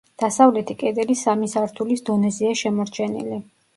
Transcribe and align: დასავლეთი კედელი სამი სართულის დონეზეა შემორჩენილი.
დასავლეთი 0.21 0.75
კედელი 0.83 1.17
სამი 1.21 1.51
სართულის 1.53 2.03
დონეზეა 2.09 2.59
შემორჩენილი. 2.63 3.39